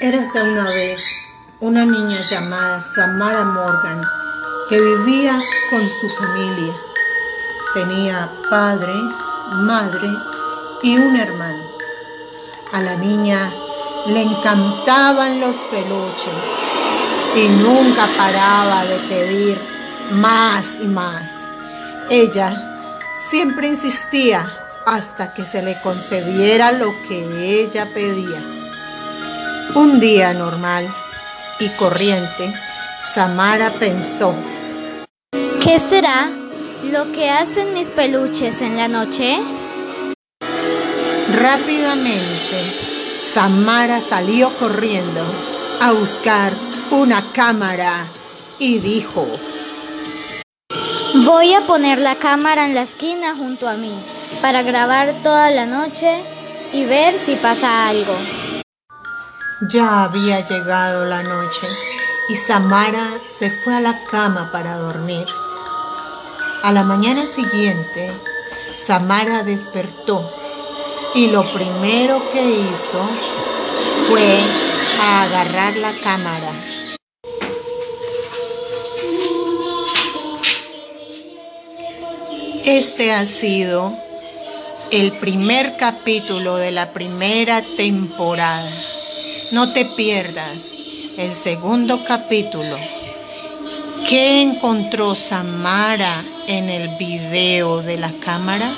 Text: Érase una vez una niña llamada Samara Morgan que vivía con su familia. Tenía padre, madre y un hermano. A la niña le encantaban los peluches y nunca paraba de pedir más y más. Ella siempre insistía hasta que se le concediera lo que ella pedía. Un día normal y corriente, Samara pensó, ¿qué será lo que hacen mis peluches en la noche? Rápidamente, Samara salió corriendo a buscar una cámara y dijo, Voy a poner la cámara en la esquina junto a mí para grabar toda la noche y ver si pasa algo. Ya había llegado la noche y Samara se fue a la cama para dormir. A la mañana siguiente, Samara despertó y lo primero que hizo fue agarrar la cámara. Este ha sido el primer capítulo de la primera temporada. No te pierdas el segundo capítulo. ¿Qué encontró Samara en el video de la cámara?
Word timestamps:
Érase 0.00 0.40
una 0.40 0.68
vez 0.68 1.02
una 1.58 1.84
niña 1.84 2.20
llamada 2.30 2.80
Samara 2.80 3.42
Morgan 3.42 4.00
que 4.68 4.80
vivía 4.80 5.40
con 5.70 5.88
su 5.88 6.08
familia. 6.10 6.72
Tenía 7.74 8.30
padre, 8.48 8.92
madre 9.54 10.08
y 10.84 10.96
un 10.96 11.16
hermano. 11.16 11.64
A 12.72 12.80
la 12.80 12.94
niña 12.94 13.52
le 14.06 14.22
encantaban 14.22 15.40
los 15.40 15.56
peluches 15.64 16.48
y 17.34 17.48
nunca 17.60 18.06
paraba 18.16 18.84
de 18.84 18.98
pedir 19.08 19.60
más 20.12 20.76
y 20.80 20.86
más. 20.86 21.48
Ella 22.08 23.02
siempre 23.14 23.66
insistía 23.66 24.48
hasta 24.86 25.34
que 25.34 25.44
se 25.44 25.60
le 25.60 25.76
concediera 25.80 26.70
lo 26.70 26.94
que 27.08 27.64
ella 27.64 27.84
pedía. 27.92 28.57
Un 29.74 30.00
día 30.00 30.32
normal 30.32 30.88
y 31.60 31.68
corriente, 31.70 32.52
Samara 32.96 33.70
pensó, 33.70 34.34
¿qué 35.62 35.78
será 35.78 36.30
lo 36.90 37.12
que 37.12 37.30
hacen 37.30 37.74
mis 37.74 37.88
peluches 37.88 38.62
en 38.62 38.76
la 38.76 38.88
noche? 38.88 39.38
Rápidamente, 41.34 43.20
Samara 43.20 44.00
salió 44.00 44.56
corriendo 44.56 45.22
a 45.80 45.92
buscar 45.92 46.52
una 46.90 47.30
cámara 47.32 48.06
y 48.58 48.78
dijo, 48.78 49.26
Voy 51.24 51.52
a 51.52 51.66
poner 51.66 51.98
la 51.98 52.16
cámara 52.16 52.64
en 52.64 52.74
la 52.74 52.82
esquina 52.82 53.34
junto 53.36 53.68
a 53.68 53.74
mí 53.74 53.92
para 54.40 54.62
grabar 54.62 55.14
toda 55.22 55.50
la 55.50 55.66
noche 55.66 56.22
y 56.72 56.84
ver 56.84 57.18
si 57.18 57.36
pasa 57.36 57.88
algo. 57.88 58.14
Ya 59.60 60.04
había 60.04 60.46
llegado 60.46 61.04
la 61.04 61.24
noche 61.24 61.66
y 62.28 62.36
Samara 62.36 63.18
se 63.36 63.50
fue 63.50 63.74
a 63.74 63.80
la 63.80 64.04
cama 64.04 64.52
para 64.52 64.76
dormir. 64.76 65.26
A 66.62 66.70
la 66.70 66.84
mañana 66.84 67.26
siguiente, 67.26 68.08
Samara 68.76 69.42
despertó 69.42 70.32
y 71.16 71.26
lo 71.26 71.52
primero 71.52 72.30
que 72.30 72.40
hizo 72.40 73.08
fue 74.08 74.38
agarrar 75.02 75.76
la 75.76 75.92
cámara. 76.04 76.52
Este 82.64 83.10
ha 83.12 83.24
sido 83.24 83.92
el 84.92 85.18
primer 85.18 85.76
capítulo 85.76 86.56
de 86.56 86.70
la 86.70 86.92
primera 86.92 87.62
temporada. 87.76 88.70
No 89.50 89.72
te 89.72 89.86
pierdas 89.86 90.74
el 91.16 91.34
segundo 91.34 92.04
capítulo. 92.04 92.76
¿Qué 94.06 94.42
encontró 94.42 95.14
Samara 95.14 96.22
en 96.46 96.68
el 96.68 96.96
video 96.98 97.80
de 97.80 97.96
la 97.96 98.12
cámara? 98.12 98.76